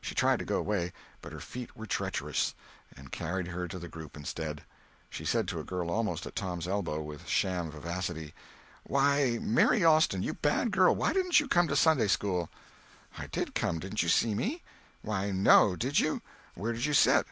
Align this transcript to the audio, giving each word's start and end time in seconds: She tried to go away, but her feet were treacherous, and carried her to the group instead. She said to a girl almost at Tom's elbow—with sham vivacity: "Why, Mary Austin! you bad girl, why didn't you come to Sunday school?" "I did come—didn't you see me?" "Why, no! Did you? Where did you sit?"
She 0.00 0.14
tried 0.14 0.38
to 0.38 0.46
go 0.46 0.56
away, 0.56 0.90
but 1.20 1.32
her 1.34 1.38
feet 1.38 1.76
were 1.76 1.84
treacherous, 1.84 2.54
and 2.96 3.12
carried 3.12 3.48
her 3.48 3.68
to 3.68 3.78
the 3.78 3.90
group 3.90 4.16
instead. 4.16 4.62
She 5.10 5.26
said 5.26 5.46
to 5.48 5.60
a 5.60 5.64
girl 5.64 5.90
almost 5.90 6.24
at 6.24 6.34
Tom's 6.34 6.66
elbow—with 6.66 7.28
sham 7.28 7.70
vivacity: 7.70 8.32
"Why, 8.84 9.38
Mary 9.38 9.84
Austin! 9.84 10.22
you 10.22 10.32
bad 10.32 10.70
girl, 10.70 10.94
why 10.96 11.12
didn't 11.12 11.40
you 11.40 11.46
come 11.46 11.68
to 11.68 11.76
Sunday 11.76 12.08
school?" 12.08 12.48
"I 13.18 13.26
did 13.26 13.54
come—didn't 13.54 14.02
you 14.02 14.08
see 14.08 14.34
me?" 14.34 14.62
"Why, 15.02 15.30
no! 15.30 15.76
Did 15.76 16.00
you? 16.00 16.22
Where 16.54 16.72
did 16.72 16.86
you 16.86 16.94
sit?" 16.94 17.26